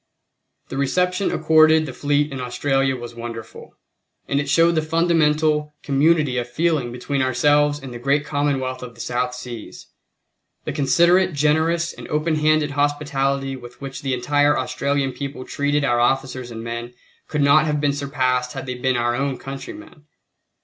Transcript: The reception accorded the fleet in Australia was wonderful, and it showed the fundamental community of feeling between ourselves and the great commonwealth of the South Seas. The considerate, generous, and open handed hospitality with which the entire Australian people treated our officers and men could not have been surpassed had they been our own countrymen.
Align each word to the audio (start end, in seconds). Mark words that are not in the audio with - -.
The 0.69 0.77
reception 0.79 1.29
accorded 1.31 1.85
the 1.85 1.93
fleet 1.93 2.31
in 2.31 2.41
Australia 2.41 2.95
was 2.95 3.13
wonderful, 3.13 3.77
and 4.27 4.39
it 4.39 4.49
showed 4.49 4.73
the 4.73 4.81
fundamental 4.81 5.75
community 5.83 6.39
of 6.39 6.49
feeling 6.49 6.91
between 6.91 7.21
ourselves 7.21 7.77
and 7.77 7.93
the 7.93 7.99
great 7.99 8.25
commonwealth 8.25 8.81
of 8.81 8.95
the 8.95 8.99
South 8.99 9.35
Seas. 9.35 9.89
The 10.65 10.73
considerate, 10.73 11.33
generous, 11.33 11.93
and 11.93 12.07
open 12.07 12.33
handed 12.37 12.71
hospitality 12.71 13.55
with 13.55 13.79
which 13.79 14.01
the 14.01 14.15
entire 14.15 14.57
Australian 14.57 15.11
people 15.11 15.45
treated 15.45 15.85
our 15.85 15.99
officers 15.99 16.49
and 16.49 16.63
men 16.63 16.95
could 17.27 17.41
not 17.43 17.67
have 17.67 17.79
been 17.79 17.93
surpassed 17.93 18.53
had 18.53 18.65
they 18.65 18.73
been 18.73 18.97
our 18.97 19.13
own 19.13 19.37
countrymen. 19.37 20.05